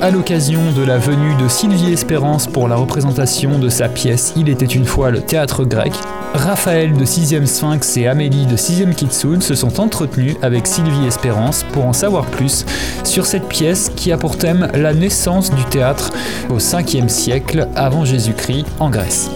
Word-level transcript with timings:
À 0.00 0.10
l'occasion 0.10 0.60
de 0.76 0.82
la 0.82 0.98
venue 0.98 1.34
de 1.36 1.46
Sylvie 1.46 1.92
Espérance 1.92 2.46
pour 2.46 2.68
la 2.68 2.76
représentation 2.76 3.58
de 3.58 3.68
sa 3.68 3.90
pièce 3.90 4.32
Il 4.34 4.48
était 4.48 4.64
une 4.64 4.86
fois 4.86 5.10
le 5.10 5.20
théâtre 5.20 5.64
grec, 5.64 5.92
Raphaël 6.32 6.94
de 6.94 7.04
6ème 7.04 7.44
Sphinx 7.44 7.98
et 7.98 8.06
Amélie 8.06 8.46
de 8.46 8.56
6ème 8.56 8.94
Kitsune 8.94 9.42
se 9.42 9.54
sont 9.54 9.78
entretenus 9.78 10.36
avec 10.40 10.66
Sylvie 10.66 11.06
Espérance 11.06 11.64
pour 11.72 11.84
en 11.84 11.92
savoir 11.92 12.24
plus 12.24 12.64
sur 13.04 13.26
cette 13.26 13.46
pièce 13.46 13.92
qui 13.94 14.10
a 14.10 14.16
pour 14.16 14.38
thème 14.38 14.68
la 14.74 14.94
naissance 14.94 15.54
du 15.54 15.64
théâtre 15.66 16.10
au 16.48 16.56
5e 16.56 17.08
siècle 17.08 17.68
avant 17.76 18.06
Jésus-Christ 18.06 18.64
en 18.80 18.88
Grèce. 18.88 19.30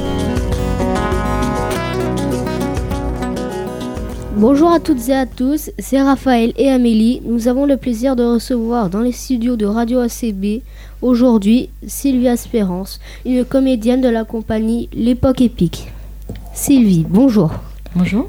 Bonjour 4.39 4.71
à 4.71 4.81
toutes 4.81 5.09
et 5.09 5.15
à 5.15 5.25
tous, 5.25 5.71
c'est 5.79 6.03
Raphaël 6.03 6.53
et 6.59 6.69
Amélie. 6.69 7.23
Nous 7.25 7.49
avons 7.49 7.65
le 7.65 7.79
plaisir 7.79 8.17
de 8.17 8.23
recevoir 8.23 8.91
dans 8.91 9.01
les 9.01 9.13
studios 9.13 9.57
de 9.57 9.65
Radio 9.65 10.01
ACB 10.01 10.61
aujourd'hui 11.01 11.71
Sylvie 11.87 12.27
Espérance, 12.27 13.01
une 13.25 13.47
comédienne 13.47 14.03
de 14.03 14.11
la 14.11 14.25
compagnie 14.25 14.91
L'époque 14.93 15.41
épique. 15.41 15.89
Sylvie, 16.53 17.07
bonjour. 17.09 17.51
Bonjour. 17.95 18.29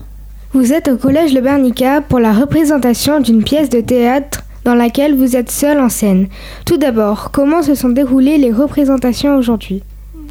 Vous 0.53 0.71
êtes 0.71 0.87
au 0.87 0.95
collège 0.95 1.33
Le 1.33 1.41
Bernica 1.41 1.99
pour 1.99 2.19
la 2.19 2.31
représentation 2.31 3.19
d'une 3.19 3.43
pièce 3.43 3.69
de 3.69 3.81
théâtre 3.81 4.45
dans 4.63 4.75
laquelle 4.75 5.13
vous 5.13 5.35
êtes 5.35 5.51
seule 5.51 5.81
en 5.81 5.89
scène. 5.89 6.29
Tout 6.65 6.77
d'abord, 6.77 7.31
comment 7.31 7.63
se 7.63 7.75
sont 7.75 7.89
déroulées 7.89 8.37
les 8.37 8.53
représentations 8.53 9.35
aujourd'hui? 9.35 9.83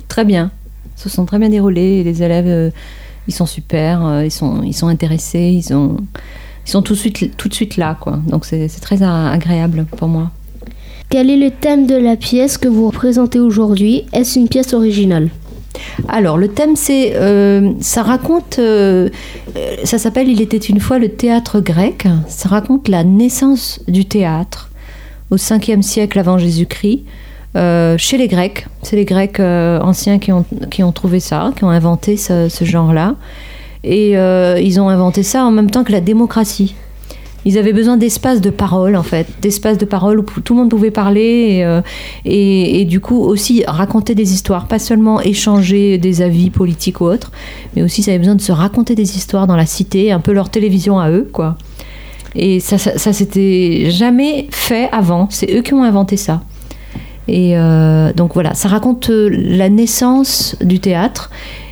Très 0.09 0.25
bien. 0.25 0.51
Se 0.97 1.11
sont 1.11 1.27
très 1.27 1.39
bien 1.39 1.51
déroulées. 1.51 2.03
Les 2.03 2.23
élèves, 2.23 2.47
euh, 2.47 2.71
ils 3.29 3.35
sont 3.35 3.47
super, 3.47 4.05
euh, 4.07 4.25
ils, 4.25 4.31
sont, 4.31 4.63
ils 4.63 4.73
sont 4.75 4.89
intéressés, 4.89 5.63
ils, 5.65 5.75
ont, 5.75 5.97
ils 6.67 6.71
sont 6.71 6.83
tout 6.83 6.95
de 6.95 6.99
suite, 6.99 7.37
tout 7.37 7.49
de 7.49 7.55
suite 7.55 7.77
là. 7.77 7.97
Quoi. 8.01 8.19
Donc 8.29 8.45
c'est 8.45 8.69
très 8.81 9.03
a- 9.03 9.31
agréable 9.31 9.87
pour 9.97 10.09
moi. 10.09 10.31
Quel 11.09 11.31
est 11.31 11.37
le 11.37 11.51
thème 11.53 11.87
de 11.87 11.95
la 11.95 12.17
pièce 12.17 12.59
que 12.59 12.67
vous 12.69 12.87
représentez 12.89 13.39
aujourd'hui? 13.39 14.05
Est-ce 14.13 14.39
une 14.39 14.49
pièce 14.49 14.75
originale? 14.75 15.31
Alors, 16.09 16.37
le 16.39 16.49
thème, 16.49 16.75
c'est. 16.75 17.13
euh, 17.17 17.71
ça 17.81 18.03
raconte. 18.03 18.59
euh, 18.59 19.09
euh, 19.57 19.77
ça 19.85 19.99
s'appelle 19.99 20.29
Il 20.29 20.41
était 20.41 20.57
une 20.57 20.81
fois 20.81 20.99
le 20.99 21.11
théâtre 21.11 21.61
grec. 21.61 22.07
Ça 22.29 22.49
raconte 22.49 22.89
la 22.89 23.05
naissance 23.05 23.79
du 23.87 24.05
théâtre 24.07 24.71
au 25.31 25.37
5e 25.37 25.83
siècle 25.83 26.19
avant 26.19 26.39
Jésus-Christ. 26.39 27.05
Euh, 27.57 27.97
chez 27.97 28.19
les 28.19 28.29
Grecs, 28.29 28.67
c'est 28.83 28.97
les 28.97 29.07
Grecs 29.07 29.41
euh, 29.41 29.81
anciens 29.81 30.19
qui 30.19 30.33
ont, 30.33 30.93
trouvé 30.93 31.21
ça, 31.21 31.53
qui 31.57 31.65
ont 31.65 31.71
inventé 31.71 32.17
ce, 32.17 32.49
genre-là. 32.61 33.15
Et 33.83 34.19
euh, 34.19 34.61
ils 34.61 34.81
ont 34.81 34.89
inventé 34.89 35.23
ça 35.23 35.45
en 35.45 35.51
même 35.51 35.71
temps 35.71 35.83
que 35.83 35.93
la 35.93 36.01
démocratie. 36.01 36.75
Ils 37.47 37.57
avaient 37.59 37.73
besoin 37.73 37.97
d'espace 37.97 38.41
de 38.41 38.51
parole, 38.51 38.97
en 38.97 39.05
fait, 39.05 39.27
d'espace 39.41 39.79
de 39.79 39.85
parole 39.85 40.19
où 40.19 40.23
tout 40.25 40.53
le 40.53 40.61
monde 40.61 40.71
pouvait 40.71 40.91
parler 40.91 41.65
et, 42.25 42.85
du 42.87 42.99
coup 42.99 43.21
aussi 43.21 43.63
raconter 43.69 44.17
des 44.17 44.35
histoires, 44.35 44.67
pas 44.67 44.81
seulement 44.81 45.21
échanger 45.21 45.97
des 45.97 46.23
avis 46.23 46.51
politiques 46.51 47.01
ou 47.01 47.05
autres, 47.05 47.31
mais 47.77 47.85
aussi 47.85 48.01
ils 48.01 48.11
avaient 48.11 48.19
besoin 48.19 48.35
de 48.35 48.41
se 48.41 48.51
raconter 48.51 48.97
des 48.97 49.17
histoires 49.17 49.47
dans 49.47 49.55
la 49.55 49.65
cité, 49.65 50.11
un 50.11 50.19
peu 50.19 50.33
leur 50.33 50.51
télévision 50.51 50.99
à 50.99 51.09
eux, 51.09 51.29
quoi. 51.33 51.57
Et 52.35 52.59
ça, 52.59 52.79
ça, 52.79 52.99
ça 52.99 53.13
s'était 53.13 53.91
jamais 53.91 54.49
fait 54.51 54.89
avant, 54.91 55.29
c'est 55.31 55.57
eux 55.57 55.63
qui 55.63 55.73
ont 55.73 55.85
inventé 55.85 56.17
ça. 56.17 56.43
Et 57.29 57.57
euh, 57.57 58.13
donc 58.13 58.35
voilà, 58.35 58.55
ça 58.55 58.69
raconte 58.69 59.11
euh, 59.11 59.29
la 59.31 59.69
naissance 59.69 60.57
du 60.61 60.79
théâtre 60.79 61.31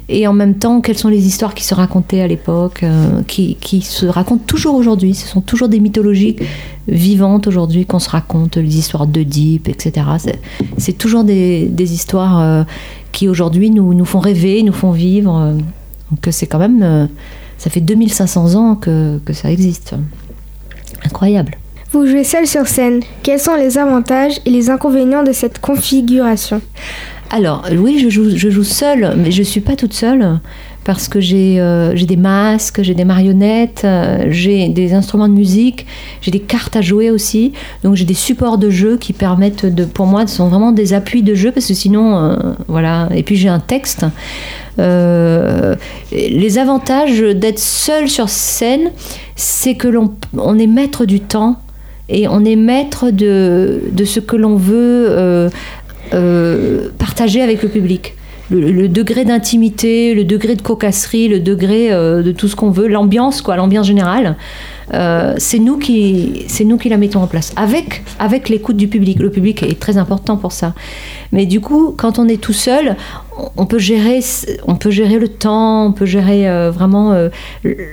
et 0.09 0.27
en 0.27 0.33
même 0.33 0.55
temps 0.55 0.81
quelles 0.81 0.99
sont 0.99 1.09
les 1.09 1.27
histoires 1.27 1.55
qui 1.55 1.65
se 1.65 1.75
racontaient 1.75 2.21
à 2.21 2.27
l'époque, 2.27 2.83
euh, 2.83 3.23
qui, 3.27 3.57
se 3.83 4.07
racontent 4.07 4.43
toujours 4.47 4.75
aujourd'hui. 4.75 5.15
Ce 5.15 5.29
sont 5.29 5.41
toujours 5.41 5.69
des 5.69 5.81
mythologies 5.81 6.37
vivantes 6.89 7.47
aujourd'hui 7.47 7.87
qu'on 7.87 8.01
se 8.01 8.11
raconte, 8.11 8.57
les 8.57 8.79
histoires 8.79 9.07
d'Oedipe, 9.07 9.69
etc. 9.69 10.07
C'est- 10.77 10.99
toujours 10.99 11.25
des, 11.25 11.71
histoires 11.79 12.67
qui 13.13 13.29
aujourd'hui 13.29 13.71
nous, 13.71 13.95
nous 13.95 14.05
font 14.05 14.21
rêver, 14.21 14.63
nous 14.63 14.73
font 14.73 14.91
vivre. 14.91 15.55
Donc 16.11 16.29
c'est 16.31 16.47
quand 16.47 16.59
même... 16.59 17.09
ça 17.57 17.71
fait 17.71 17.81
2500 17.81 18.55
ans 18.57 18.75
que 18.75 19.21
ça 19.33 19.51
existe. 19.51 19.95
Incroyable. 21.07 21.57
Vous 21.95 22.09
jouez 22.09 22.25
seule 22.25 22.49
sur 22.49 22.67
scène. 22.67 23.03
Quels 23.23 23.39
sont 23.39 23.55
les 23.55 23.79
avantages 23.79 24.41
et 24.45 24.51
les 24.51 24.69
inconvénients 24.69 25.23
de 25.23 25.31
cette 25.31 25.61
configuration? 25.61 26.61
Alors, 27.31 27.65
oui, 27.71 28.01
je 28.03 28.09
joue, 28.09 28.37
je 28.37 28.63
seule, 28.63 29.15
mais 29.17 29.31
je 29.31 29.39
ne 29.39 29.45
suis 29.45 29.61
pas 29.61 29.77
toute 29.77 29.93
seule 29.93 30.41
parce 30.83 31.07
que 31.07 31.21
j'ai 31.21 31.61
euh, 31.61 31.95
des 31.95 32.17
masques, 32.17 32.83
j'ai 32.83 32.95
des 32.95 33.05
marionnettes, 33.05 33.83
euh, 33.85 34.27
j'ai 34.31 34.69
des 34.71 34.93
instruments 34.93 35.29
de 35.29 35.35
musique, 35.35 35.87
j'ai 36.21 36.33
des 36.33 36.41
cartes 36.41 36.75
à 36.75 36.81
jouer 36.81 37.13
aussi. 37.13 37.53
Donc 37.85 37.95
j'ai 37.95 38.05
des 38.05 38.13
supports 38.13 38.59
de 38.59 38.71
jeu 38.71 38.97
qui 38.97 39.13
permettent 39.13 39.65
de, 39.65 39.85
pour 39.85 40.07
moi, 40.07 40.27
sont 40.27 40.49
vraiment 40.49 40.73
des 40.73 40.95
appuis 40.95 41.23
de 41.23 41.37
jeu 41.37 41.53
parce 41.53 41.67
que 41.67 41.75
sinon, 41.75 42.19
euh, 42.19 42.37
voilà. 42.67 43.09
Et 43.15 43.23
puis 43.23 43.37
j'ai 43.37 43.49
un 43.49 43.61
texte. 43.61 44.05
Les 44.79 46.59
avantages 46.59 47.21
d'être 47.21 47.61
seul 47.61 48.09
sur 48.09 48.29
scène, 48.29 48.91
c'est 49.37 49.77
que 49.77 49.87
l'on 49.87 50.13
on 50.37 50.59
est 50.59 50.67
maître 50.67 51.05
du 51.05 51.21
temps 51.21 51.61
et 52.09 52.29
on 52.29 52.45
est 52.45 52.57
maître 52.57 53.11
de, 53.11 53.81
de 53.93 54.05
ce 54.05 54.21
que 54.21 54.37
l'on 54.37 54.57
veut 54.57 55.07
euh, 55.09 55.49
euh, 56.13 56.89
partager 56.99 57.41
avec 57.43 57.63
le 57.63 57.69
public. 57.69 58.15
Le, 58.51 58.89
degré 58.89 59.25
d'intimité, 59.25 60.13
le 60.13 60.23
degré 60.23 60.55
de 60.55 60.61
cocasserie, 60.61 61.29
le 61.29 61.41
degré 61.41 61.91
euh, 61.91 62.23
de 62.23 62.31
tout 62.31 62.47
ce 62.47 62.55
qu'on 62.55 62.71
veut, 62.71 62.89
l'ambiance, 62.89 63.41
quoi, 63.41 63.57
l'ambiance 63.57 63.87
générale, 63.87 64.37
c'est 65.39 65.59
nous 65.59 65.79
qui, 65.79 66.45
nous 66.67 66.77
qui 66.77 66.91
la 66.91 66.99
mettons 66.99 67.23
en 67.23 67.27
place, 67.27 67.55
avec, 67.57 68.03
avec 68.19 68.51
l'écoute 68.51 68.77
du 68.77 68.87
public. 68.87 69.19
Le 69.19 69.31
public 69.31 69.63
est 69.63 69.81
très 69.81 69.97
important 69.97 70.37
pour 70.37 70.53
ça. 70.53 70.75
Mais 71.33 71.47
du 71.47 71.63
coup, 71.63 71.95
quand 71.97 72.19
on 72.19 72.29
est 72.29 72.41
tout 72.41 72.53
seul, 72.53 72.97
on- 73.57 73.65
peut 73.65 73.79
gérer, 73.79 74.21
on 74.67 74.75
peut 74.75 74.91
gérer 74.91 75.19
le 75.19 75.29
temps, 75.29 75.87
on 75.87 75.93
peut 75.93 76.05
gérer 76.05 76.69
vraiment 76.71 77.17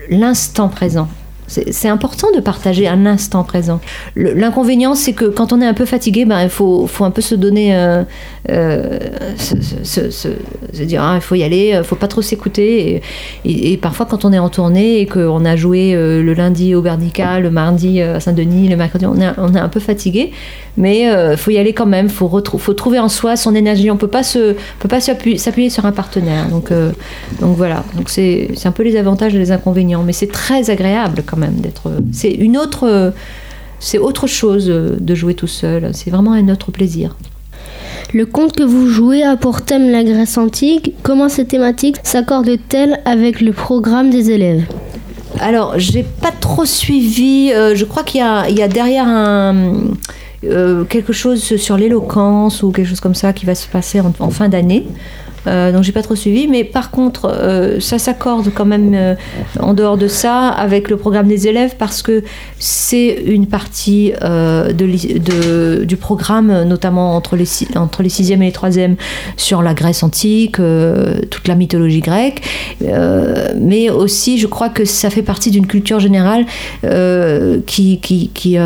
l'instant 0.09 0.67
présent. 0.67 1.07
C'est 1.51 1.89
important 1.89 2.28
de 2.35 2.39
partager 2.39 2.88
un 2.88 3.06
instant 3.06 3.44
présent. 3.44 3.79
L'inconvénient, 4.16 4.95
c'est 4.95 5.13
que 5.13 5.25
quand 5.25 5.53
on 5.53 5.62
est 5.62 5.67
un 5.67 5.73
peu 5.73 5.85
fatigué, 5.85 6.25
ben, 6.25 6.41
il 6.44 6.50
faut, 6.50 6.88
faut 6.88 7.06
un 7.06 7.12
peu 7.12 7.22
se 7.22 7.35
donner. 7.35 7.75
euh, 7.75 8.03
euh, 8.50 9.00
se, 9.38 10.84
dire, 10.84 11.03
ah, 11.03 11.16
il 11.16 11.22
faut 11.22 11.35
y 11.35 11.44
aller, 11.44 11.75
il 11.78 11.84
faut 11.84 11.95
pas 11.95 12.07
trop 12.07 12.22
s'écouter. 12.22 13.01
Et, 13.45 13.78
parfois, 13.78 14.06
quand 14.06 14.25
on 14.25 14.34
est 14.34 14.40
en 14.40 14.50
tournée 14.50 15.00
et 15.00 15.06
qu'on 15.06 15.45
a 15.45 15.56
joué 15.56 15.94
euh, 15.94 16.23
le 16.23 16.34
lundi 16.34 16.73
au 16.75 16.81
Bernica, 16.81 17.40
le 17.40 17.51
mardi 17.51 18.01
euh, 18.01 18.16
à 18.16 18.19
Saint-Denis, 18.19 18.67
le 18.69 18.75
mercredi, 18.75 19.06
on 19.06 19.19
est, 19.19 19.31
on 19.38 19.53
est 19.53 19.59
un 19.59 19.69
peu 19.69 19.79
fatigué. 19.79 20.31
Mais 20.78 21.01
il 21.01 21.38
faut 21.38 21.51
y 21.51 21.57
aller 21.57 21.73
quand 21.73 21.85
même, 21.85 22.06
il 22.06 22.11
faut, 22.11 22.29
faut 22.29 22.73
trouver 22.73 22.97
en 22.97 23.09
soi 23.09 23.35
son 23.35 23.53
énergie. 23.56 23.91
On 23.91 23.95
se, 24.23 24.56
peut 24.79 24.88
pas 24.88 25.01
s'appuyer 25.01 25.69
sur 25.69 25.85
un 25.85 25.91
partenaire. 25.91 26.47
Donc, 26.47 26.72
euh, 26.72 26.91
donc 27.40 27.57
voilà, 27.57 27.84
donc 27.95 28.09
c'est 28.09 28.50
un 28.63 28.72
peu 28.72 28.84
les 28.84 28.95
avantages 28.95 29.35
et 29.35 29.38
les 29.38 29.51
inconvénients. 29.51 30.03
Mais 30.03 30.13
c'est 30.13 30.31
très 30.31 30.69
agréable 30.69 31.23
quand 31.25 31.38
même 31.38 31.41
d'être. 31.50 31.91
C'est 32.12 32.31
une 32.31 32.57
autre. 32.57 32.88
euh, 32.88 33.12
C'est 33.79 33.97
autre 33.97 34.28
chose 34.28 34.68
euh, 34.69 34.96
de 35.00 35.16
jouer 35.16 35.34
tout 35.34 35.47
seul. 35.47 35.90
C'est 35.94 36.12
vraiment 36.12 36.34
un 36.34 36.50
autre 36.50 36.72
plaisir. 36.72 37.16
Le 38.13 38.25
conte 38.25 38.56
que 38.56 38.63
vous 38.63 38.88
jouez 38.88 39.24
a 39.24 39.38
pour 39.38 39.62
thème 39.63 39.90
la 39.90 40.03
Grèce 40.03 40.38
antique. 40.38 40.94
Comment 41.02 41.29
ces 41.29 41.46
thématiques 41.46 41.97
s'accordent-elles 42.03 43.00
avec 43.06 43.41
le 43.41 43.53
programme 43.53 44.09
des 44.12 44.29
élèves? 44.29 44.63
Alors, 45.40 45.79
j'ai 45.79 46.03
pas 46.03 46.31
trop 46.31 46.66
suivi. 46.66 47.52
euh, 47.53 47.73
je 47.73 47.85
crois 47.85 48.03
qu'il 48.03 48.19
y 48.19 48.23
a, 48.23 48.50
il 48.50 48.58
y 48.58 48.62
a 48.62 48.68
derrière 48.68 49.08
un, 49.08 49.56
euh, 50.44 50.84
quelque 50.84 51.13
chose 51.13 51.41
sur 51.56 51.78
l'éloquence 51.78 52.63
ou 52.63 52.72
quelque 52.72 52.88
chose 52.90 53.00
comme 53.00 53.16
ça 53.16 53.31
qui 53.34 53.46
va 53.46 53.56
se 53.56 53.68
passer 53.68 54.00
en, 54.02 54.13
en 54.19 54.29
fin 54.29 54.50
d'année. 54.50 54.85
Euh, 55.47 55.72
donc 55.72 55.84
j'ai 55.84 55.91
pas 55.91 56.03
trop 56.03 56.16
suivi, 56.16 56.47
mais 56.47 56.63
par 56.63 56.91
contre 56.91 57.25
euh, 57.25 57.79
ça 57.79 57.97
s'accorde 57.97 58.52
quand 58.53 58.66
même 58.66 58.91
euh, 58.93 59.16
en 59.59 59.73
dehors 59.73 59.97
de 59.97 60.08
ça 60.08 60.49
avec 60.49 60.90
le 60.90 60.97
programme 60.97 61.28
des 61.28 61.47
élèves 61.47 61.76
parce 61.78 62.02
que 62.02 62.23
c'est 62.59 63.23
une 63.26 63.47
partie 63.47 64.14
de, 64.22 65.84
du 65.84 65.97
programme, 65.97 66.64
notamment 66.64 67.16
entre 67.16 67.35
les, 67.35 67.47
entre 67.76 68.03
les 68.03 68.09
sixièmes 68.09 68.41
et 68.43 68.47
les 68.47 68.52
troisièmes, 68.52 68.96
sur 69.38 69.61
la 69.61 69.73
Grèce 69.73 70.03
antique, 70.03 70.58
toute 70.58 71.47
la 71.47 71.55
mythologie 71.55 72.02
grecque, 72.02 72.41
mais 72.82 73.90
aussi 73.90 74.38
je 74.38 74.47
crois 74.47 74.70
que 74.70 74.85
ça 74.85 75.09
fait 75.09 75.22
partie 75.22 75.52
d'une 75.52 75.67
culture 75.67 75.99
générale 75.99 76.46
euh, 76.84 77.59
qui, 77.66 77.99
qui, 77.99 78.58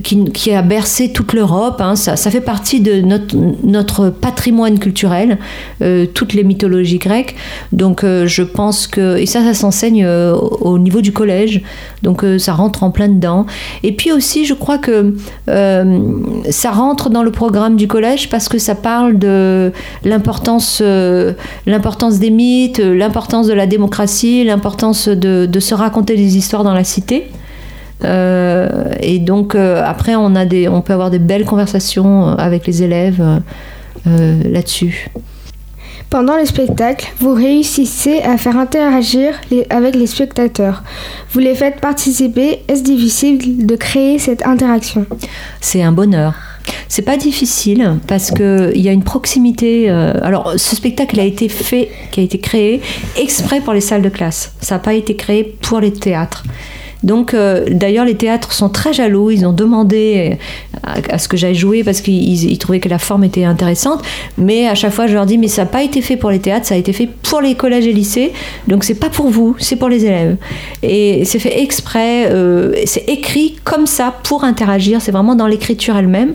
qui, 0.00 0.52
a 0.52 0.62
bercé 0.62 1.12
toute 1.12 1.32
l'Europe. 1.32 1.80
Hein. 1.80 1.96
Ça, 1.96 2.16
fait 2.16 2.40
partie 2.40 2.80
de 2.80 3.00
notre, 3.00 4.10
patrimoine 4.10 4.78
culturel, 4.78 5.38
euh, 5.82 6.06
toutes 6.06 6.32
les 6.32 6.44
mythologies 6.44 6.98
grecques. 6.98 7.34
Donc 7.72 8.04
euh, 8.04 8.26
je 8.26 8.42
pense 8.42 8.86
que... 8.86 9.16
Et 9.16 9.26
ça, 9.26 9.42
ça 9.42 9.54
s'enseigne 9.54 10.04
euh, 10.04 10.34
au 10.34 10.78
niveau 10.78 11.00
du 11.00 11.12
collège. 11.12 11.62
Donc 12.02 12.24
ça 12.38 12.52
rentre 12.52 12.82
en 12.82 12.90
plein 12.90 13.08
dedans. 13.08 13.46
Et 13.82 13.92
puis 13.92 14.12
aussi, 14.12 14.44
je 14.44 14.54
crois 14.54 14.78
que 14.78 15.14
ça 15.46 16.70
rentre 16.70 17.10
dans 17.10 17.22
le 17.22 17.30
programme 17.30 17.76
du 17.76 17.86
collège 17.86 18.28
parce 18.28 18.48
que 18.48 18.58
ça 18.58 18.74
parle 18.74 19.18
de 19.18 19.72
l'importance 20.04 20.82
des 20.82 22.30
mythes, 22.30 22.78
l'importance 22.78 23.46
de 23.46 23.52
la 23.52 23.66
démocratie, 23.66 24.44
l'importance 24.44 25.08
de 25.08 25.60
se 25.60 25.74
raconter 25.74 26.16
des 26.16 26.36
histoires 26.36 26.64
dans 26.64 26.74
la 26.74 26.84
cité. 26.84 27.30
Euh, 28.04 28.84
et 29.00 29.18
donc 29.18 29.54
euh, 29.54 29.82
après, 29.84 30.14
on, 30.14 30.34
a 30.34 30.44
des, 30.44 30.68
on 30.68 30.82
peut 30.82 30.92
avoir 30.92 31.10
des 31.10 31.18
belles 31.18 31.44
conversations 31.44 32.28
euh, 32.28 32.34
avec 32.36 32.66
les 32.66 32.82
élèves 32.82 33.22
là-dessus. 34.04 35.10
Pendant 36.10 36.36
le 36.36 36.44
spectacle, 36.44 37.10
vous 37.20 37.32
réussissez 37.32 38.20
à 38.20 38.36
faire 38.36 38.58
interagir 38.58 39.40
avec 39.70 39.94
les 39.94 40.06
spectateurs. 40.06 40.82
Vous 41.30 41.38
les 41.38 41.54
faites 41.54 41.80
participer. 41.80 42.64
Est-ce 42.68 42.82
difficile 42.82 43.64
de 43.64 43.76
créer 43.76 44.18
cette 44.18 44.44
interaction? 44.44 45.06
C'est 45.60 45.82
un 45.82 45.92
bonheur. 45.92 46.34
C'est 46.88 47.02
pas 47.02 47.16
difficile 47.16 47.98
parce 48.08 48.30
qu'il 48.30 48.80
y 48.80 48.88
a 48.88 48.92
une 48.92 49.04
proximité. 49.04 49.88
alors, 49.88 50.52
ce 50.56 50.76
spectacle 50.76 51.18
a 51.18 51.24
été 51.24 51.48
fait, 51.48 51.90
qui 52.10 52.20
a 52.20 52.22
été 52.24 52.38
créé 52.38 52.82
exprès 53.16 53.60
pour 53.60 53.72
les 53.72 53.80
salles 53.80 54.02
de 54.02 54.10
classe. 54.10 54.52
Ça 54.60 54.74
n'a 54.74 54.78
pas 54.80 54.94
été 54.94 55.16
créé 55.16 55.44
pour 55.44 55.80
les 55.80 55.92
théâtres. 55.92 56.42
Donc, 57.02 57.34
euh, 57.34 57.64
d'ailleurs, 57.70 58.04
les 58.04 58.14
théâtres 58.14 58.52
sont 58.52 58.68
très 58.68 58.92
jaloux. 58.92 59.30
Ils 59.30 59.46
ont 59.46 59.52
demandé 59.52 60.38
à, 60.82 61.18
ce 61.18 61.28
que 61.28 61.36
j'aille 61.36 61.54
jouer 61.54 61.84
parce 61.84 62.00
qu'ils 62.00 62.58
trouvaient 62.58 62.80
que 62.80 62.88
la 62.88 62.98
forme 62.98 63.24
était 63.24 63.44
intéressante. 63.44 64.02
Mais 64.38 64.68
à 64.68 64.74
chaque 64.74 64.92
fois, 64.92 65.06
je 65.06 65.14
leur 65.14 65.26
dis, 65.26 65.38
mais 65.38 65.48
ça 65.48 65.62
n'a 65.62 65.66
pas 65.66 65.82
été 65.82 66.00
fait 66.00 66.16
pour 66.16 66.30
les 66.30 66.38
théâtres, 66.38 66.66
ça 66.66 66.74
a 66.74 66.78
été 66.78 66.92
fait 66.92 67.06
pour 67.06 67.40
les 67.40 67.54
collèges 67.54 67.86
et 67.86 67.92
lycées. 67.92 68.32
Donc, 68.68 68.84
c'est 68.84 68.94
pas 68.94 69.08
pour 69.08 69.28
vous, 69.28 69.56
c'est 69.58 69.76
pour 69.76 69.88
les 69.88 70.04
élèves. 70.04 70.36
Et 70.82 71.24
c'est 71.24 71.38
fait 71.38 71.60
exprès, 71.62 72.30
euh, 72.30 72.72
c'est 72.86 73.08
écrit 73.08 73.56
comme 73.64 73.86
ça 73.86 74.14
pour 74.22 74.44
interagir. 74.44 75.00
C'est 75.00 75.12
vraiment 75.12 75.34
dans 75.34 75.46
l'écriture 75.46 75.96
elle-même. 75.96 76.34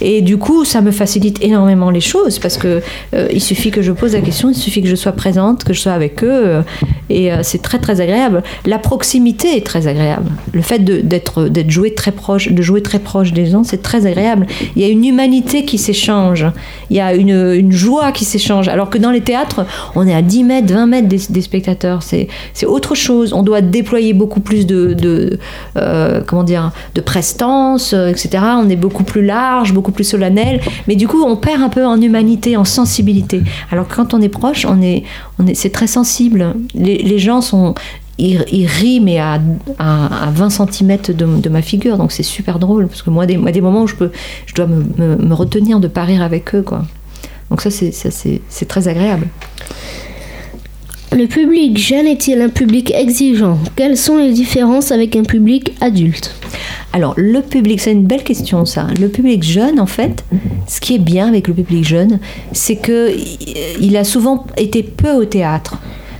Et 0.00 0.20
du 0.20 0.36
coup, 0.36 0.64
ça 0.64 0.80
me 0.80 0.90
facilite 0.90 1.42
énormément 1.42 1.90
les 1.90 2.00
choses 2.00 2.38
parce 2.38 2.56
que 2.56 2.80
euh, 3.14 3.28
il 3.32 3.40
suffit 3.40 3.70
que 3.70 3.82
je 3.82 3.92
pose 3.92 4.14
la 4.14 4.20
question, 4.20 4.50
il 4.50 4.54
suffit 4.54 4.82
que 4.82 4.88
je 4.88 4.96
sois 4.96 5.12
présente, 5.12 5.64
que 5.64 5.72
je 5.72 5.80
sois 5.80 5.92
avec 5.92 6.24
eux. 6.24 6.62
et 7.10 7.30
c'est 7.42 7.62
très, 7.62 7.78
très 7.78 8.00
agréable. 8.00 8.42
La 8.66 8.78
proximité 8.78 9.56
est 9.56 9.64
très 9.64 9.86
agréable. 9.86 10.07
Le 10.52 10.62
fait 10.62 10.84
d'être 10.84 11.50
joué 11.68 11.94
très 11.94 12.12
proche, 12.12 12.50
de 12.50 12.62
jouer 12.62 12.82
très 12.82 12.98
proche 12.98 13.32
des 13.32 13.46
gens, 13.46 13.64
c'est 13.64 13.82
très 13.82 14.06
agréable. 14.06 14.46
Il 14.76 14.82
y 14.82 14.84
a 14.84 14.88
une 14.88 15.04
humanité 15.04 15.64
qui 15.64 15.78
s'échange, 15.78 16.46
il 16.90 16.96
y 16.96 17.00
a 17.00 17.14
une, 17.14 17.72
joie 17.72 18.12
qui 18.12 18.24
s'échange. 18.24 18.68
Alors 18.68 18.90
que 18.90 18.98
dans 18.98 19.10
les 19.10 19.20
théâtres, 19.20 19.66
on 19.94 20.06
est 20.06 20.14
à 20.14 20.22
10 20.22 20.44
mètres, 20.44 20.72
20 20.72 20.86
mètres 20.86 21.08
des, 21.08 21.40
spectateurs. 21.40 22.02
C'est 22.02 22.28
autre 22.66 22.94
chose. 22.94 23.32
On 23.32 23.42
doit 23.42 23.60
déployer 23.60 24.12
beaucoup 24.12 24.40
plus 24.40 24.66
de, 24.66 24.94
de 24.94 25.38
euh, 25.76 26.20
comment 26.26 26.44
dire, 26.44 26.72
de 26.94 27.00
prestance, 27.00 27.92
euh, 27.92 28.08
etc. 28.08 28.42
On 28.56 28.68
est 28.68 28.76
beaucoup 28.76 29.04
plus 29.04 29.24
large, 29.24 29.72
beaucoup 29.72 29.92
plus 29.92 30.04
solennel. 30.04 30.60
Mais 30.86 30.96
du 30.96 31.08
coup, 31.08 31.22
on 31.22 31.36
perd 31.36 31.62
un 31.62 31.68
peu 31.68 31.84
en 31.84 32.00
humanité, 32.00 32.56
en 32.56 32.64
sensibilité. 32.64 33.42
Alors 33.70 33.88
que 33.88 33.94
quand 33.94 34.14
on 34.14 34.20
est 34.20 34.28
proche, 34.28 34.64
on 34.64 34.80
est, 34.82 35.04
on 35.38 35.46
est, 35.46 35.54
c'est 35.54 35.70
très 35.70 35.86
sensible. 35.86 36.54
Les 36.74 37.18
gens 37.18 37.40
sont 37.40 37.74
il, 38.18 38.66
rit, 38.66 39.00
mais 39.00 39.18
à, 39.18 39.40
à, 39.78 40.30
20 40.32 40.50
cm 40.50 40.98
de, 41.14 41.48
ma 41.48 41.62
figure. 41.62 41.96
Donc 41.96 42.12
c'est 42.12 42.22
super 42.22 42.58
drôle, 42.58 42.88
parce 42.88 43.02
que 43.02 43.10
moi, 43.10 43.26
des, 43.26 43.36
moi, 43.36 43.52
des 43.52 43.60
moments 43.60 43.82
où 43.82 43.86
je, 43.86 43.94
peux, 43.94 44.10
je 44.46 44.54
dois 44.54 44.66
me, 44.66 44.82
me, 45.16 45.34
retenir 45.34 45.80
de 45.80 45.88
pas 45.88 46.04
rire 46.04 46.22
avec 46.22 46.54
eux. 46.54 46.62
Quoi. 46.62 46.84
Donc 47.50 47.60
ça, 47.60 47.70
c'est 47.70 48.68
très 48.68 48.88
agréable. 48.88 49.28
Le 51.10 51.26
public 51.26 51.78
jeune 51.78 52.06
est-il 52.06 52.40
un 52.42 52.50
public 52.50 52.92
exigeant? 52.94 53.58
Quelles 53.76 53.96
sont 53.96 54.18
les 54.18 54.32
différences 54.32 54.92
avec 54.92 55.16
un 55.16 55.22
public 55.22 55.72
adulte? 55.80 56.34
Alors, 56.92 57.14
le 57.16 57.40
public, 57.40 57.80
c'est 57.80 57.92
une 57.92 58.06
belle 58.06 58.24
question 58.24 58.66
ça. 58.66 58.88
Le 59.00 59.08
public 59.08 59.42
jeune, 59.42 59.80
en 59.80 59.86
fait, 59.86 60.24
ce 60.66 60.80
qui 60.80 60.96
est 60.96 60.98
bien 60.98 61.28
avec 61.28 61.48
le 61.48 61.54
public 61.54 61.82
jeune, 61.82 62.18
c'est 62.52 62.76
qu'il 62.76 63.96
a 63.96 64.04
souvent 64.04 64.46
été 64.58 64.82
peu 64.82 65.12
au 65.12 65.24
théâtre. 65.24 65.78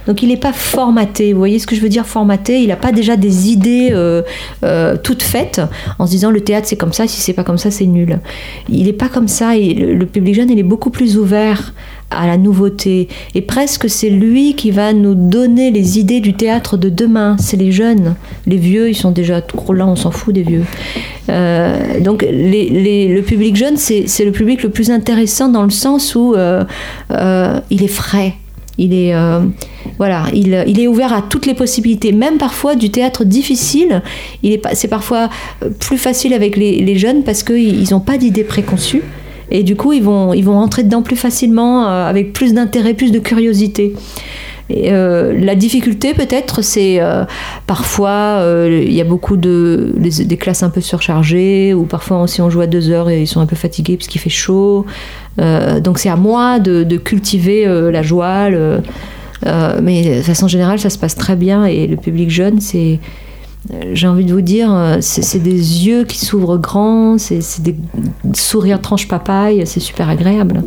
Donc 0.08 0.22
il 0.22 0.30
n'est 0.30 0.38
pas 0.38 0.54
formaté. 0.54 1.34
Vous 1.34 1.38
voyez 1.38 1.58
ce 1.58 1.66
que 1.66 1.76
je 1.76 1.82
veux 1.82 1.90
dire 1.90 2.06
formaté? 2.06 2.62
Il 2.62 2.68
n'a 2.68 2.76
pas 2.76 2.92
déjà 2.92 3.14
des 3.16 3.50
idées 3.50 3.90
euh, 3.92 4.22
euh, 4.64 4.96
toutes 5.00 5.22
faites 5.22 5.60
en 5.98 6.06
se 6.06 6.10
disant 6.10 6.30
le 6.30 6.40
théâtre 6.40 6.66
c'est 6.66 6.76
comme 6.76 6.94
ça, 6.94 7.06
si 7.06 7.20
c'est 7.20 7.34
pas 7.34 7.44
comme 7.44 7.58
ça 7.58 7.70
c'est 7.70 7.84
nul. 7.84 8.18
Il 8.70 8.86
n'est 8.86 8.94
pas 8.94 9.10
comme 9.10 9.28
ça. 9.28 9.58
Et 9.58 9.74
le, 9.74 10.06
public 10.06 10.34
jeune 10.34 10.50
il 10.50 10.58
est 10.58 10.62
beaucoup 10.62 10.88
plus 10.88 11.18
ouvert 11.18 11.74
à 12.10 12.26
la 12.26 12.38
nouveauté. 12.38 13.08
Et 13.34 13.42
presque 13.42 13.90
c'est 13.90 14.08
lui 14.08 14.54
qui 14.54 14.70
va 14.70 14.94
nous 14.94 15.14
donner 15.14 15.70
les 15.70 15.98
idées 15.98 16.20
du 16.20 16.32
théâtre 16.32 16.78
de 16.78 16.88
demain. 16.88 17.36
C'est 17.38 17.58
les 17.58 17.70
jeunes. 17.70 18.14
Les 18.46 18.56
vieux, 18.56 18.88
ils 18.88 18.96
sont 18.96 19.10
déjà 19.10 19.42
trop 19.42 19.74
là, 19.74 19.86
on 19.86 19.96
s'en 19.96 20.10
fout 20.10 20.34
des 20.34 20.42
vieux. 20.42 20.64
Euh, 21.28 22.00
donc 22.00 22.24
le 22.26 23.20
public 23.20 23.56
jeune, 23.56 23.76
c'est 23.76 24.24
le 24.24 24.32
public 24.32 24.62
le 24.62 24.70
plus 24.70 24.90
intéressant 24.90 25.50
dans 25.50 25.64
le 25.64 25.70
sens 25.70 26.14
où 26.14 26.34
il 26.34 27.84
est 27.84 27.88
frais. 27.88 28.36
Il 28.78 28.94
est, 28.94 29.12
euh, 29.12 29.40
voilà, 29.98 30.24
il, 30.32 30.54
est 30.54 30.86
ouvert 30.86 31.12
à 31.12 31.20
toutes 31.20 31.46
les 31.46 31.54
possibilités, 31.54 32.12
même 32.12 32.38
parfois 32.38 32.76
du 32.76 32.90
théâtre 32.90 33.24
difficile. 33.24 34.02
Il 34.44 34.52
est, 34.52 34.62
c'est 34.74 34.88
parfois 34.88 35.28
euh, 35.64 35.70
plus 35.70 35.98
facile 35.98 36.32
avec 36.32 36.56
les, 36.56 36.96
jeunes 36.96 37.24
parce 37.24 37.42
qu'ils 37.42 37.88
n'ont 37.90 38.00
pas 38.00 38.16
d'idées 38.18 38.44
préconçues. 38.44 39.02
Et 39.50 39.62
du 39.62 39.76
coup, 39.76 39.92
ils 39.92 40.02
vont, 40.02 40.32
ils 40.32 40.44
vont 40.44 40.54
rentrer 40.54 40.84
dedans 40.84 41.02
plus 41.02 41.16
facilement, 41.16 41.88
euh, 41.88 42.06
avec 42.06 42.32
plus 42.32 42.54
d'intérêt, 42.54 42.94
plus 42.94 43.10
de 43.10 43.18
curiosité. 43.18 43.94
Et, 44.70 44.90
la 44.90 45.54
difficulté 45.54 46.14
peut-être, 46.14 46.62
c'est 46.62 47.00
parfois 47.66 48.42
il 48.66 48.92
y 48.92 49.00
a 49.00 49.04
beaucoup 49.04 49.36
de 49.36 49.94
des, 49.96 50.36
classes 50.36 50.62
un 50.62 50.70
peu 50.70 50.80
surchargées, 50.80 51.74
ou 51.74 51.84
parfois 51.84 52.20
aussi 52.20 52.42
on 52.42 52.50
joue 52.50 52.60
à 52.60 52.66
deux 52.66 52.90
heures 52.90 53.08
et 53.08 53.22
ils 53.22 53.26
sont 53.26 53.40
un 53.40 53.46
peu 53.46 53.56
fatigués 53.56 53.96
parce 53.96 54.08
qu'il 54.08 54.20
fait 54.20 54.30
chaud. 54.30 54.84
Euh, 55.40 55.80
donc 55.80 55.98
c'est 55.98 56.08
à 56.08 56.16
moi 56.16 56.58
de, 56.58 56.96
cultiver 56.96 57.66
euh, 57.66 57.90
la 57.90 58.02
joie. 58.02 58.48
Euh, 58.50 58.80
mais 59.82 60.18
de 60.18 60.22
façon 60.22 60.48
générale, 60.48 60.78
ça 60.78 60.90
se 60.90 60.98
passe 60.98 61.14
très 61.14 61.36
bien 61.36 61.64
et 61.64 61.86
le 61.86 61.96
public 61.96 62.30
jeune, 62.30 62.60
c'est 62.60 62.98
j'ai 63.92 64.06
envie 64.06 64.24
de 64.24 64.32
vous 64.32 64.40
dire, 64.40 64.96
c'est 65.00 65.42
des 65.42 65.86
yeux 65.86 66.04
qui 66.04 66.24
s'ouvrent 66.24 66.56
grands, 66.56 67.18
c'est 67.18 67.60
des 67.60 67.76
sourires 68.32 68.80
tranche 68.80 69.08
papaye, 69.08 69.66
c'est 69.66 69.80
super 69.80 70.08
agréable. 70.08 70.62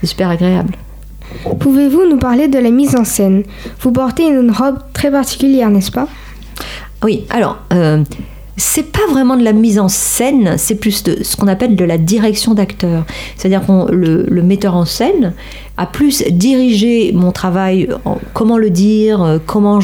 C'est 0.00 0.06
super 0.06 0.30
agréable. 0.30 0.78
Pouvez-vous 1.58 2.06
nous 2.08 2.18
parler 2.18 2.48
de 2.48 2.58
la 2.58 2.70
mise 2.70 2.96
en 2.96 3.04
scène? 3.04 3.44
Vous 3.80 3.92
portez 3.92 4.26
une 4.26 4.50
robe 4.50 4.78
très 4.92 5.10
particulière, 5.10 5.70
n'est-ce 5.70 5.90
pas? 5.90 6.08
Oui, 7.02 7.24
alors, 7.30 7.58
c'est 8.58 8.90
pas 8.90 9.06
vraiment 9.08 9.36
de 9.36 9.44
la 9.44 9.52
mise 9.52 9.78
en 9.78 9.88
scène, 9.88 10.56
c'est 10.58 10.74
plus 10.74 11.04
de 11.04 11.22
ce 11.22 11.36
qu'on 11.36 11.46
appelle 11.46 11.76
de 11.76 11.84
la 11.84 11.96
direction 11.96 12.54
d'acteur. 12.54 13.04
C'est-à-dire 13.36 13.64
que 13.64 13.92
le, 13.92 14.42
metteur 14.42 14.74
en 14.74 14.84
scène 14.84 15.32
a 15.78 15.86
plus 15.86 16.22
dirigé 16.30 17.12
mon 17.12 17.32
travail, 17.32 17.88
comment 18.34 18.58
le 18.58 18.68
dire, 18.68 19.40
comment, 19.46 19.78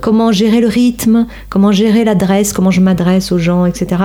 comment 0.00 0.30
gérer 0.30 0.60
le 0.60 0.68
rythme, 0.68 1.26
comment 1.48 1.72
gérer 1.72 2.04
l'adresse, 2.04 2.52
comment 2.52 2.70
je 2.70 2.80
m'adresse 2.80 3.32
aux 3.32 3.38
gens, 3.38 3.66
etc. 3.66 4.02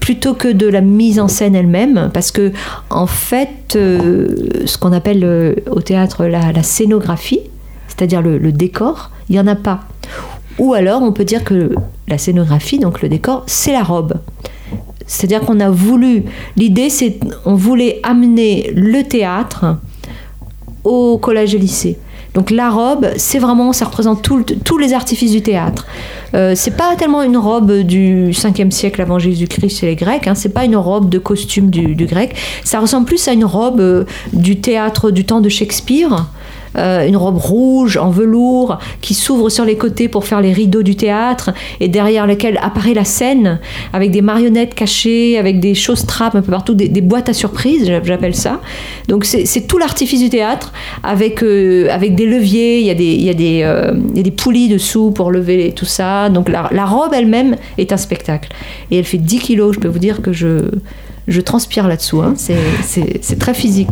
Plutôt 0.00 0.34
que 0.34 0.48
de 0.48 0.66
la 0.66 0.82
mise 0.82 1.18
en 1.20 1.28
scène 1.28 1.54
elle-même, 1.54 2.10
parce 2.12 2.30
que 2.30 2.52
en 2.90 3.06
fait, 3.06 3.76
euh, 3.76 4.28
ce 4.66 4.76
qu'on 4.76 4.92
appelle 4.92 5.24
euh, 5.24 5.54
au 5.70 5.80
théâtre 5.80 6.26
la, 6.26 6.62
scénographie, 6.62 7.40
c'est-à-dire 7.88 8.20
le, 8.20 8.36
le 8.36 8.52
décor, 8.52 9.10
il 9.28 9.34
n'y 9.34 9.40
en 9.40 9.46
a 9.46 9.54
pas 9.54 9.80
ou 10.58 10.74
alors 10.74 11.02
on 11.02 11.12
peut 11.12 11.24
dire 11.24 11.44
que 11.44 11.74
la 12.08 12.18
scénographie, 12.18 12.78
donc 12.78 13.02
le 13.02 13.08
décor, 13.08 13.44
c'est 13.46 13.72
la 13.72 13.82
robe. 13.82 14.14
C'est-à-dire 15.06 15.40
qu'on 15.40 15.60
a 15.60 15.70
voulu, 15.70 16.24
l'idée 16.56 16.90
c'est, 16.90 17.18
on 17.44 17.54
voulait 17.54 18.00
amener 18.02 18.72
le 18.74 19.02
théâtre 19.02 19.76
au 20.84 21.18
collège 21.18 21.54
et 21.54 21.58
lycée. 21.58 21.98
Donc 22.34 22.50
la 22.50 22.68
robe, 22.68 23.06
c'est 23.16 23.38
vraiment, 23.38 23.72
ça 23.72 23.84
représente 23.84 24.22
tous 24.22 24.78
les 24.78 24.92
artifices 24.92 25.30
du 25.30 25.40
théâtre. 25.40 25.86
Euh, 26.34 26.54
c'est 26.56 26.76
pas 26.76 26.96
tellement 26.96 27.22
une 27.22 27.36
robe 27.36 27.72
du 27.82 28.30
5e 28.32 28.72
siècle 28.72 29.00
avant 29.00 29.20
Jésus-Christ 29.20 29.78
chez 29.78 29.86
les 29.86 29.94
Grecs, 29.94 30.26
hein, 30.26 30.34
c'est 30.34 30.52
pas 30.52 30.64
une 30.64 30.76
robe 30.76 31.08
de 31.08 31.18
costume 31.18 31.70
du, 31.70 31.94
grec, 32.06 32.34
ça 32.64 32.80
ressemble 32.80 33.06
plus 33.06 33.28
à 33.28 33.32
une 33.32 33.44
robe 33.44 33.80
euh, 33.80 34.04
du 34.32 34.60
théâtre 34.60 35.12
du 35.12 35.24
temps 35.24 35.40
de 35.40 35.48
Shakespeare. 35.48 36.26
Euh, 36.76 37.06
une 37.06 37.16
robe 37.16 37.38
rouge 37.38 37.96
en 37.96 38.10
velours 38.10 38.78
qui 39.00 39.14
s'ouvre 39.14 39.48
sur 39.48 39.64
les 39.64 39.76
côtés 39.76 40.08
pour 40.08 40.24
faire 40.24 40.40
les 40.40 40.52
rideaux 40.52 40.82
du 40.82 40.96
théâtre 40.96 41.52
et 41.80 41.88
derrière 41.88 42.26
lesquels 42.26 42.58
apparaît 42.62 42.94
la 42.94 43.04
scène 43.04 43.60
avec 43.92 44.10
des 44.10 44.22
marionnettes 44.22 44.74
cachées, 44.74 45.38
avec 45.38 45.60
des 45.60 45.74
choses 45.74 46.06
trappes 46.06 46.34
un 46.34 46.42
peu 46.42 46.50
partout, 46.50 46.74
des, 46.74 46.88
boîtes 47.00 47.28
à 47.28 47.32
surprise, 47.32 47.90
j'appelle 48.02 48.34
ça. 48.34 48.60
Donc 49.08 49.24
c'est 49.24 49.66
tout 49.66 49.78
l'artifice 49.78 50.20
du 50.20 50.30
théâtre 50.30 50.72
avec, 51.02 51.42
euh, 51.42 51.88
avec 51.90 52.14
des 52.14 52.26
leviers, 52.26 52.80
il 52.80 52.86
y, 52.86 52.90
a 52.90 52.94
des, 52.94 53.04
il, 53.04 53.24
y 53.24 53.30
a 53.30 53.34
des, 53.34 53.64
il 54.10 54.16
y 54.16 54.20
a 54.20 54.22
des 54.22 54.30
poulies 54.30 54.68
dessous 54.68 55.10
pour 55.10 55.30
lever 55.30 55.72
tout 55.74 55.84
ça. 55.84 56.28
Donc 56.28 56.48
la, 56.48 56.68
la 56.72 56.84
robe 56.86 57.12
elle-même 57.14 57.56
est 57.78 57.92
un 57.92 57.96
spectacle. 57.96 58.50
Et 58.90 58.98
elle 58.98 59.04
fait 59.04 59.18
10 59.18 59.38
kilos, 59.38 59.74
je 59.74 59.80
peux 59.80 59.88
vous 59.88 59.98
dire 59.98 60.22
que 60.22 60.32
je 60.32 60.70
je 61.26 61.40
transpire 61.40 61.88
là-dessous. 61.88 62.20
Hein. 62.20 62.34
C'est 62.36 63.38
très 63.38 63.54
physique. 63.54 63.90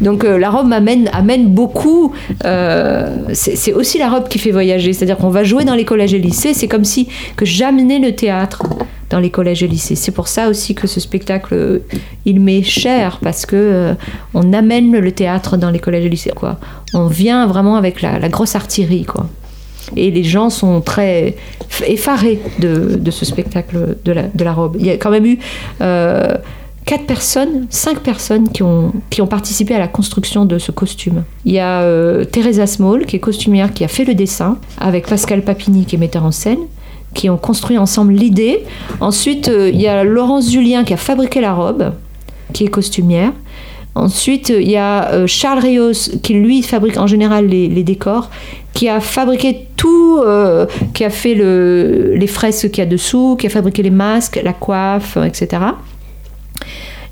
Donc 0.00 0.24
euh, 0.24 0.38
la 0.38 0.50
robe 0.50 0.72
amène, 0.72 1.08
amène 1.12 1.48
beaucoup. 1.48 2.12
Euh, 2.44 3.16
c'est 3.32 3.72
aussi 3.72 3.98
la 3.98 4.08
robe 4.08 4.28
qui 4.28 4.38
fait 4.38 4.50
voyager. 4.50 4.92
C'est-à-dire 4.92 5.16
qu'on 5.16 5.30
va 5.30 5.44
jouer 5.44 5.64
dans 5.64 5.74
les 5.74 5.84
collèges 5.84 6.14
et 6.14 6.18
lycées. 6.18 6.54
C'est 6.54 6.68
comme 6.68 6.84
si 6.84 7.08
que 7.36 7.44
j'amenais 7.44 7.98
le 7.98 8.14
théâtre 8.14 8.62
dans 9.10 9.20
les 9.20 9.30
collèges 9.30 9.62
et 9.62 9.68
lycées. 9.68 9.94
C'est 9.94 10.12
pour 10.12 10.28
ça 10.28 10.48
aussi 10.48 10.74
que 10.74 10.86
ce 10.86 11.00
spectacle, 11.00 11.82
il 12.24 12.40
m'est 12.40 12.62
cher 12.62 13.18
parce 13.22 13.46
que 13.46 13.56
euh, 13.56 13.94
on 14.32 14.52
amène 14.52 14.92
le 14.92 15.12
théâtre 15.12 15.56
dans 15.56 15.70
les 15.70 15.78
collèges 15.78 16.04
et 16.04 16.08
lycées. 16.08 16.32
Quoi. 16.34 16.58
On 16.94 17.06
vient 17.06 17.46
vraiment 17.46 17.76
avec 17.76 18.02
la, 18.02 18.28
grosse 18.28 18.56
artillerie. 18.56 19.04
Quoi. 19.04 19.28
Et 19.96 20.10
les 20.10 20.24
gens 20.24 20.50
sont 20.50 20.80
très 20.80 21.36
effarés 21.86 22.40
de, 22.58 23.10
ce 23.10 23.24
spectacle 23.24 23.96
de 24.04 24.12
la, 24.12 24.22
de 24.22 24.44
la, 24.44 24.52
robe. 24.52 24.76
Il 24.78 24.86
y 24.86 24.90
a 24.90 24.96
quand 24.96 25.10
même 25.10 25.26
eu 25.26 25.38
quatre 26.84 27.06
personnes, 27.06 27.66
cinq 27.70 28.00
personnes 28.00 28.48
qui 28.48 28.62
ont, 28.62 28.92
qui 29.10 29.22
ont 29.22 29.26
participé 29.26 29.74
à 29.74 29.78
la 29.78 29.88
construction 29.88 30.44
de 30.44 30.58
ce 30.58 30.70
costume. 30.70 31.24
Il 31.44 31.52
y 31.52 31.58
a 31.58 31.82
euh, 31.82 32.24
Teresa 32.24 32.66
Small, 32.66 33.06
qui 33.06 33.16
est 33.16 33.20
costumière, 33.20 33.72
qui 33.72 33.84
a 33.84 33.88
fait 33.88 34.04
le 34.04 34.14
dessin, 34.14 34.58
avec 34.78 35.06
Pascal 35.06 35.42
Papini, 35.42 35.86
qui 35.86 35.96
est 35.96 35.98
metteur 35.98 36.24
en 36.24 36.30
scène, 36.30 36.60
qui 37.14 37.30
ont 37.30 37.38
construit 37.38 37.78
ensemble 37.78 38.12
l'idée. 38.12 38.64
Ensuite, 39.00 39.48
euh, 39.48 39.70
il 39.72 39.80
y 39.80 39.86
a 39.86 40.04
Laurence 40.04 40.50
Julien, 40.50 40.84
qui 40.84 40.92
a 40.92 40.98
fabriqué 40.98 41.40
la 41.40 41.54
robe, 41.54 41.92
qui 42.52 42.64
est 42.64 42.68
costumière. 42.68 43.32
Ensuite, 43.94 44.48
il 44.48 44.68
y 44.68 44.76
a 44.76 45.12
euh, 45.12 45.26
Charles 45.26 45.60
Rios, 45.60 46.18
qui 46.22 46.34
lui 46.34 46.62
fabrique 46.62 46.98
en 46.98 47.06
général 47.06 47.46
les, 47.46 47.82
décors, 47.84 48.28
qui 48.74 48.88
a 48.88 49.00
fabriqué 49.00 49.68
tout, 49.76 50.20
qui 50.94 51.04
a 51.04 51.10
fait 51.10 51.34
le, 51.34 52.14
les 52.16 52.26
fresques 52.26 52.70
qu'il 52.70 52.78
y 52.78 52.86
a 52.86 52.90
dessous, 52.90 53.36
qui 53.38 53.46
a 53.46 53.50
fabriqué 53.50 53.82
les 53.82 53.90
masques, 53.90 54.40
la 54.42 54.52
coiffe, 54.52 55.16
etc. 55.24 55.58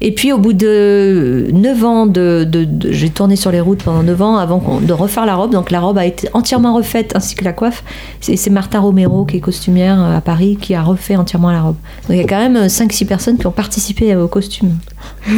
Et 0.04 0.11
puis 0.11 0.32
au 0.32 0.38
bout 0.38 0.52
de 0.52 1.47
9 1.52 1.85
ans, 1.85 2.06
de, 2.06 2.49
j'ai 2.90 3.09
tourné 3.09 3.37
sur 3.37 3.52
les 3.52 3.61
routes 3.61 3.85
pendant 3.85 4.02
9 4.02 4.21
ans 4.21 4.37
avant 4.37 4.80
de 4.80 4.92
refaire 4.92 5.26
la 5.26 5.37
robe. 5.37 5.52
Donc 5.52 5.71
la 5.71 5.78
robe 5.78 5.97
a 5.97 6.04
été 6.04 6.28
entièrement 6.32 6.75
refaite 6.75 7.12
ainsi 7.14 7.37
que 7.37 7.44
la 7.44 7.52
coiffe. 7.52 7.85
C'est 8.21 8.50
Martha 8.50 8.80
Romero 8.80 9.25
qui 9.25 9.37
est 9.37 9.40
costumière 9.40 10.00
à 10.00 10.21
Paris 10.21 10.59
qui 10.61 10.75
a 10.75 10.82
refait 10.82 11.14
entièrement 11.14 11.52
la 11.52 11.62
robe. 11.62 11.76
Donc 12.09 12.11
il 12.11 12.16
y 12.16 12.21
a 12.21 12.26
quand 12.26 12.40
même 12.40 12.66
5-6 12.66 13.06
personnes 13.06 13.38
qui 13.38 13.47
ont 13.47 13.52
participé 13.52 14.16
au 14.16 14.26
costume. 14.26 14.76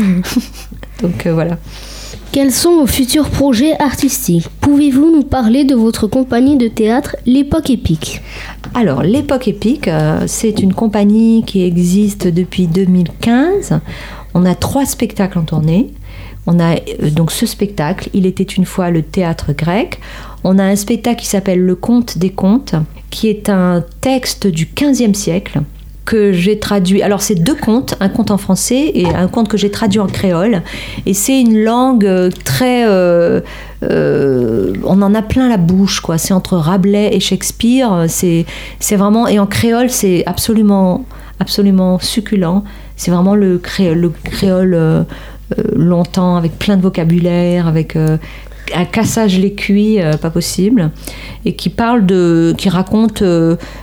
donc 1.03 1.27
euh, 1.27 1.35
voilà. 1.35 1.59
Quels 2.33 2.51
sont 2.51 2.81
vos 2.81 2.87
futurs 2.87 3.29
projets 3.29 3.79
artistiques? 3.79 4.49
Pouvez-vous 4.63 5.15
nous 5.15 5.23
parler 5.23 5.65
de 5.65 5.75
votre 5.75 6.07
compagnie 6.07 6.57
de 6.57 6.69
théâtre 6.69 7.17
L'époque 7.27 7.69
épique? 7.69 8.23
Alors, 8.75 9.03
l'époque 9.03 9.47
épique, 9.47 9.87
euh, 9.87 10.25
c'est 10.27 10.59
une 10.59 10.73
compagnie 10.73 11.45
qui 11.47 11.63
existe 11.63 12.27
depuis 12.27 12.67
2015. 12.67 13.79
On 14.35 14.45
a 14.45 14.55
trois 14.55 14.85
spectacles 14.85 15.39
en 15.39 15.43
tournée. 15.43 15.93
On 16.47 16.59
a 16.61 16.75
euh, 16.75 17.11
donc 17.11 17.31
ce 17.31 17.47
spectacle, 17.47 18.11
Il 18.13 18.27
était 18.27 18.43
une 18.43 18.65
fois 18.65 18.91
le 18.91 19.03
théâtre 19.03 19.53
grec. 19.53 20.01
On 20.43 20.59
a 20.59 20.65
un 20.65 20.77
spectacle 20.77 21.21
qui 21.21 21.29
s'appelle 21.29 21.61
Le 21.61 21.75
conte 21.75 22.19
des 22.19 22.31
contes, 22.31 22.75
qui 23.11 23.29
est 23.29 23.49
un 23.49 23.83
texte 24.01 24.47
du 24.47 24.69
XVe 24.75 25.15
siècle 25.15 25.63
que 26.05 26.33
j'ai 26.33 26.59
traduit. 26.59 27.03
Alors 27.03 27.23
c'est 27.23 27.35
deux 27.35 27.55
contes, 27.55 27.95
un 28.01 28.11
conte 28.11 28.31
en 28.31 28.37
français 28.37 28.91
et 28.95 29.07
un 29.07 29.27
conte 29.27 29.49
que 29.49 29.57
j'ai 29.57 29.71
traduit 29.71 30.01
en 30.01 30.07
créole. 30.07 30.63
Et 31.07 31.15
c'est 31.15 31.41
une 31.41 31.63
langue 31.63 32.05
euh, 32.05 32.31
très... 32.45 32.85
Euh, 32.87 33.41
on 33.83 35.03
en 35.03 35.15
a 35.15 35.23
plein 35.23 35.49
la 35.49 35.57
bouche, 35.57 36.01
quoi. 36.01 36.19
C'est 36.19 36.35
entre 36.35 36.57
Rabelais 36.57 37.15
et 37.15 37.21
Shakespeare. 37.21 38.05
C'est, 38.09 38.45
c'est 38.81 38.97
vraiment... 38.97 39.29
Et 39.29 39.39
en 39.39 39.47
créole, 39.47 39.91
c'est 39.91 40.25
absolument, 40.27 41.05
absolument 41.39 41.99
succulent. 41.99 42.65
C'est 42.97 43.11
vraiment 43.11 43.35
le 43.35 43.59
créole, 43.59 43.99
le 43.99 44.11
créole 44.11 44.75
euh, 44.75 45.03
euh, 45.59 45.63
longtemps, 45.75 46.37
avec 46.37 46.59
plein 46.59 46.77
de 46.77 46.83
vocabulaire, 46.83 47.67
avec 47.67 47.97
euh, 47.97 48.17
un 48.75 48.85
cassage 48.85 49.39
les 49.39 49.53
cuits 49.53 49.99
pas 50.23 50.31
possible, 50.31 50.91
et 51.45 51.55
qui 51.55 51.69
parle 51.69 52.07
de, 52.07 52.55
qui 52.57 52.71
raconte 52.71 53.23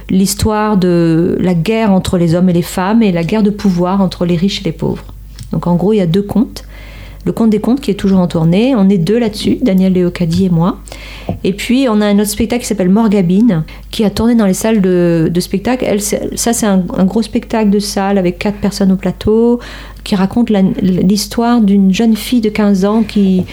l'histoire 0.10 0.78
de 0.78 1.38
la 1.40 1.54
guerre 1.54 1.92
entre 1.92 2.18
les 2.18 2.34
hommes 2.34 2.50
et 2.50 2.54
les 2.54 2.64
femmes 2.64 3.04
et 3.04 3.12
la 3.12 3.24
guerre 3.24 3.44
de 3.44 3.52
pouvoir 3.52 4.02
entre 4.02 4.26
les 4.26 4.36
riches 4.36 4.62
et 4.62 4.64
les 4.64 4.72
pauvres. 4.72 5.06
Donc 5.52 5.68
en 5.68 5.76
gros, 5.76 5.94
il 5.94 5.98
y 5.98 6.02
a 6.02 6.08
deux 6.08 6.24
contes 6.24 6.64
le 7.26 7.32
Conte 7.32 7.50
des 7.50 7.60
Contes 7.60 7.82
qui 7.82 7.92
est 7.92 7.96
toujours 7.96 8.20
en 8.20 8.28
tournée. 8.28 8.76
On 8.76 8.90
est 8.90 8.98
deux 8.98 9.20
là-dessus, 9.20 9.58
Daniel 9.62 9.94
Leocadi 9.94 10.46
et 10.46 10.50
moi. 10.50 10.80
Et 11.44 11.54
puis 11.54 11.88
on 11.90 12.02
a 12.02 12.08
un 12.08 12.20
autre 12.20 12.30
spectacle 12.30 12.62
qui 12.62 12.68
s'appelle 12.68 12.90
Morgabine, 12.90 13.64
qui 13.92 14.04
a 14.04 14.10
tourné 14.10 14.36
dans 14.36 14.46
les 14.46 14.54
salles 14.54 14.82
de, 14.82 15.32
spectacle. 15.40 15.86
Elle, 15.88 16.02
ça, 16.02 16.54
c'est 16.54 16.66
un, 16.66 16.78
gros 17.06 17.22
spectacle 17.22 17.70
de 17.70 17.80
salle 17.80 18.18
avec 18.18 18.40
quatre 18.40 18.58
personnes 18.58 18.92
au 18.92 18.98
plateau, 18.98 19.60
qui 20.04 20.16
raconte 20.16 20.50
l'histoire 20.50 21.62
d'une 21.62 21.94
jeune 21.94 22.16
fille 22.16 22.42
de 22.42 22.50
15 22.50 22.86
ans 22.86 23.04
qui, 23.04 23.44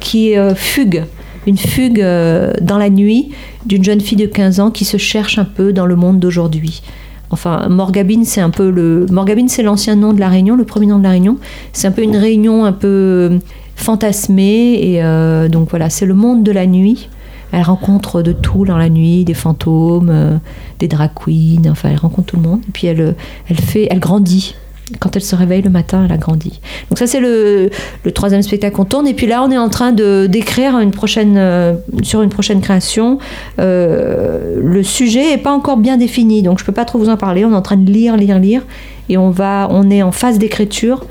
qui 0.00 0.36
euh, 0.36 0.54
fugue 0.54 1.04
une 1.46 1.56
fugue 1.56 2.00
euh, 2.00 2.52
dans 2.60 2.78
la 2.78 2.90
nuit 2.90 3.30
d'une 3.64 3.82
jeune 3.82 4.00
fille 4.00 4.18
de 4.18 4.26
15 4.26 4.60
ans 4.60 4.70
qui 4.70 4.84
se 4.84 4.98
cherche 4.98 5.38
un 5.38 5.44
peu 5.44 5.72
dans 5.72 5.86
le 5.86 5.96
monde 5.96 6.20
d'aujourd'hui. 6.20 6.82
Enfin, 7.30 7.68
Morgabine, 7.68 8.24
c'est 8.24 8.40
un 8.40 8.50
peu 8.50 8.70
le. 8.70 9.06
Morgabine, 9.10 9.48
c'est 9.48 9.62
l'ancien 9.62 9.96
nom 9.96 10.12
de 10.12 10.20
la 10.20 10.28
Réunion, 10.28 10.56
le 10.56 10.64
premier 10.64 10.86
nom 10.86 10.98
de 10.98 11.04
la 11.04 11.10
Réunion. 11.10 11.36
C'est 11.72 11.86
un 11.86 11.92
peu 11.92 12.02
une 12.02 12.16
réunion 12.16 12.64
un 12.64 12.72
peu 12.72 12.88
euh, 12.88 13.38
fantasmée. 13.76 14.78
Et 14.80 15.02
euh, 15.02 15.48
donc 15.48 15.70
voilà, 15.70 15.90
c'est 15.90 16.06
le 16.06 16.14
monde 16.14 16.42
de 16.42 16.52
la 16.52 16.66
nuit. 16.66 17.08
Elle 17.52 17.62
rencontre 17.62 18.22
de 18.22 18.32
tout 18.32 18.64
dans 18.64 18.76
la 18.76 18.88
nuit, 18.88 19.24
des 19.24 19.34
fantômes, 19.34 20.10
euh, 20.10 20.36
des 20.78 20.88
drag 20.88 21.10
queens. 21.14 21.70
Enfin, 21.70 21.90
elle 21.90 21.98
rencontre 21.98 22.28
tout 22.28 22.36
le 22.36 22.42
monde. 22.42 22.60
Et 22.68 22.72
puis 22.72 22.86
elle, 22.86 23.14
elle 23.48 23.60
fait, 23.60 23.88
elle 23.90 24.00
grandit 24.00 24.54
quand 25.00 25.16
elle 25.16 25.22
se 25.22 25.36
réveille 25.36 25.62
le 25.62 25.70
matin, 25.70 26.04
elle 26.04 26.12
a 26.12 26.16
grandi. 26.16 26.60
Donc 26.90 26.98
ça 26.98 27.06
c'est 27.06 27.20
le, 27.20 27.70
troisième 28.14 28.42
spectacle 28.42 28.76
qu'on 28.76 28.84
tourne. 28.84 29.06
Et 29.06 29.14
puis 29.14 29.26
là, 29.26 29.42
on 29.42 29.50
est 29.50 29.58
en 29.58 29.68
train 29.68 29.92
d'écrire 29.92 30.76
euh, 30.76 31.74
sur 32.02 32.22
une 32.22 32.30
prochaine 32.30 32.60
création. 32.60 33.18
Euh, 33.58 34.60
le 34.62 34.82
sujet 34.82 35.32
est 35.32 35.38
pas 35.38 35.52
encore 35.52 35.76
bien 35.76 35.96
défini, 35.96 36.42
donc 36.42 36.58
je 36.58 36.64
peux 36.64 36.72
pas 36.72 36.84
trop 36.84 36.98
vous 36.98 37.08
en 37.08 37.16
parler. 37.16 37.44
On 37.44 37.52
est 37.52 37.56
en 37.56 37.62
train 37.62 37.76
de 37.76 37.90
lire, 37.90 38.16
lire, 38.16 38.38
lire, 38.38 38.62
et 39.08 39.18
on 39.18 39.30
va, 39.30 39.68
on 39.70 39.90
est 39.90 40.02
en 40.02 40.12
phase 40.12 40.38
d'écriture 40.38 41.04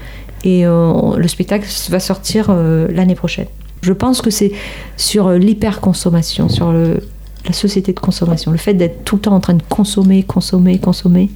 et 0.43 0.65
euh, 0.65 1.17
le 1.17 1.27
spectacle 1.27 1.67
va 1.89 1.99
sortir 1.99 2.53
l'année 2.89 3.15
prochaine. 3.15 3.47
Je 3.81 3.93
pense 3.93 4.21
que 4.21 4.29
c'est 4.29 4.51
sur 4.97 5.29
l'hyperconsommation, 5.31 6.49
sur 6.49 6.71
la 6.71 7.53
société 7.53 7.93
de 7.93 7.99
consommation, 7.99 8.51
le 8.51 8.57
fait 8.57 8.73
d'être 8.73 9.03
tout 9.03 9.15
le 9.15 9.21
temps 9.21 9.35
en 9.35 9.39
train 9.39 9.53
de 9.53 9.63
consommer, 9.69 10.23
consommer, 10.23 10.79
consommer 10.79 11.29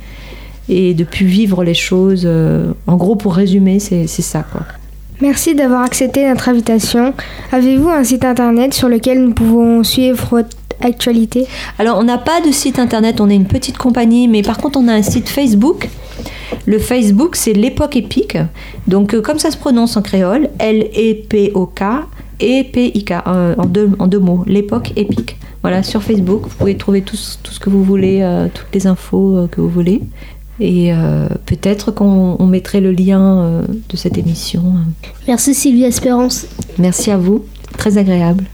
et 0.72 0.94
de 0.94 1.04
plus 1.04 1.26
vivre 1.26 1.64
les 1.64 1.74
choses. 1.74 2.24
Euh, 2.26 2.72
en 2.88 2.96
gros, 2.96 3.16
pour 3.16 3.36
résumer, 3.36 3.80
c'est 3.80 4.08
ça. 4.08 4.44
Quoi. 4.50 4.62
Merci 5.20 5.54
d'avoir 5.54 5.84
accepté 5.84 6.28
notre 6.28 6.50
invitation. 6.50 7.14
Avez-vous 7.52 7.90
un 7.90 8.04
site 8.04 8.24
internet 8.26 8.74
sur 8.74 8.88
lequel 8.88 9.22
nous 9.22 9.34
pouvons 9.34 9.84
suivre 9.84 10.26
votre 10.32 10.56
actualité? 10.82 11.46
Alors, 11.78 12.00
on 12.00 12.04
n'a 12.04 12.18
pas 12.18 12.40
de 12.42 12.52
site 12.52 12.80
internet, 12.80 13.20
on 13.20 13.30
est 13.30 13.36
une 13.36 13.48
petite 13.48 13.78
compagnie, 13.78 14.30
mais 14.30 14.42
par 14.42 14.58
contre, 14.58 14.80
on 14.80 14.88
a 14.88 14.94
un 14.94 15.04
site 15.04 15.30
Facebook. 15.30 15.90
Le 16.66 16.80
Facebook, 16.80 17.36
c'est 17.36 17.54
l'époque 17.54 17.98
épique. 17.98 18.38
Donc, 18.88 19.14
euh, 19.14 19.22
comme 19.22 19.40
ça 19.40 19.52
se 19.52 19.58
prononce 19.58 19.98
en 19.98 20.02
créole, 20.02 20.50
L-E-P-O-K 20.58 21.84
et 22.40 22.64
P-I-K, 22.64 23.12
euh, 23.28 23.56
en, 23.58 23.66
deux, 23.66 23.92
en 24.00 24.08
deux 24.08 24.20
mots, 24.20 24.44
l'époque 24.48 24.94
épique. 24.96 25.38
Voilà, 25.64 25.84
sur 25.84 26.02
Facebook, 26.02 26.44
vous 26.44 26.56
pouvez 26.58 26.78
trouver 26.78 27.02
tout, 27.02 27.18
tout 27.44 27.52
ce 27.52 27.60
que 27.60 27.70
vous 27.70 27.84
voulez, 27.84 28.28
toutes 28.56 28.74
les 28.74 28.88
infos 28.88 29.48
que 29.52 29.62
vous 29.62 29.70
voulez. 29.70 30.02
Et 30.60 30.94
euh, 30.94 31.28
peut-être 31.46 31.92
qu'on 31.92 32.46
mettrait 32.46 32.82
le 32.82 32.92
lien 32.92 33.44
euh, 33.44 33.62
de 33.90 33.98
cette 33.98 34.18
émission. 34.18 34.62
Merci 35.28 35.56
Sylvie 35.56 35.86
Espérance. 35.86 36.46
Merci 36.78 37.12
à 37.12 37.18
vous, 37.18 37.46
très 37.78 37.98
agréable. 37.98 38.46